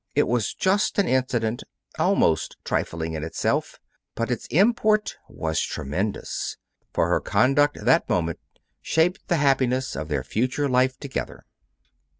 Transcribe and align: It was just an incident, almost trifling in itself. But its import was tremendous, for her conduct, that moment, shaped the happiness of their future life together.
It 0.15 0.27
was 0.27 0.55
just 0.55 0.97
an 0.97 1.07
incident, 1.07 1.63
almost 1.99 2.57
trifling 2.63 3.13
in 3.13 3.23
itself. 3.23 3.79
But 4.15 4.31
its 4.31 4.47
import 4.47 5.15
was 5.29 5.61
tremendous, 5.61 6.57
for 6.91 7.07
her 7.09 7.21
conduct, 7.21 7.85
that 7.85 8.09
moment, 8.09 8.39
shaped 8.81 9.27
the 9.27 9.35
happiness 9.37 9.95
of 9.95 10.07
their 10.07 10.23
future 10.23 10.67
life 10.67 10.97
together. 10.99 11.45